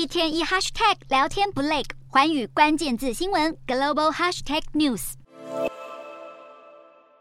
[0.00, 5.12] 一天一 hashtag 聊天不累，寰宇关键字新闻 global hashtag news。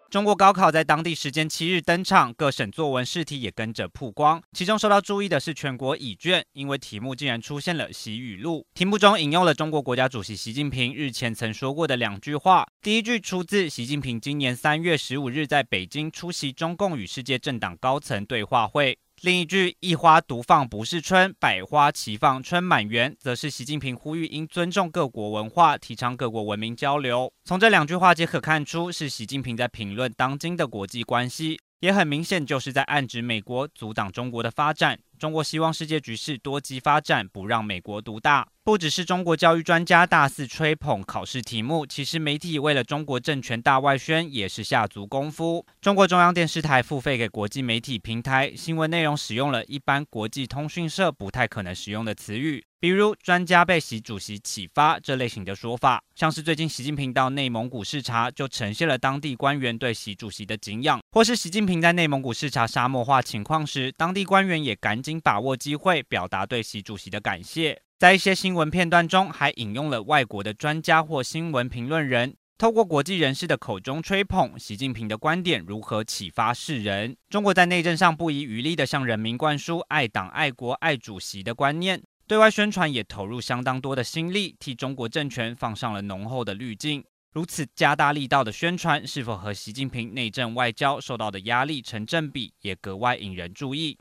[0.10, 4.42] 中国高考在当地时间七日登场，各省作文试题也跟着曝光。
[4.54, 8.66] 其中受到注意的是全国乙卷，因为题目竟然出现了习语录。
[8.74, 12.66] 题目中引用了中国国家主席习近平日前曾说过的两句话。
[12.82, 18.98] 第一句出自习近平今年三月十五日在北京出席中共与世界政党高层对话会。
[19.22, 27.30] 另一句“一花独放不是春，百花齐放春满园”则是习近平呼吁应尊重各国文化，提倡各国文明交流。
[27.44, 35.00] 从这两句话皆可看出，是习近平在评论当今的国际关系，也很明显就是在暗指美国阻挡中国的发展。
[35.18, 38.48] 中国希望世界局势多极发展，不让美国独大。
[38.64, 45.66] 不只是中国教育专家大肆吹捧考试题目，其实媒体为了中国政权大外宣也是下足功夫。
[45.82, 56.02] 中国中央电视台付费给国际媒体平台，新闻内容使用了一般国际通讯社不太可能使用的词语，比如“专家被习主席启发”这类型的说法。
[56.16, 67.82] 像是最近习近平到内蒙古视察，就呈现了当地官员对习主席的敬仰；或是习近平在内蒙古视察沙漠化情况时，当地官员也赶紧把握机会表达对习主席的感谢。
[67.98, 77.18] 在一些新闻片段中，还引用了外国的专家或新闻评论人，透过国际人士的口中吹捧习近平的观点如何启发世人。
[77.30, 87.04] 中国在内政上不遗余力地向人民灌输爱党、爱国、爱主席的观念，对外宣传也投入相当多的心力，替中国政权放上了浓厚的滤镜。
[87.32, 93.98] 如此加大力道的宣传，是否和习近平内政外交受到的压力成正比，也格外引人注意。